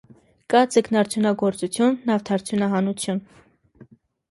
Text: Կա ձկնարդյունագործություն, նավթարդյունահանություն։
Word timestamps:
Կա 0.53 0.61
ձկնարդյունագործություն, 0.75 1.95
նավթարդյունահանություն։ 2.11 3.23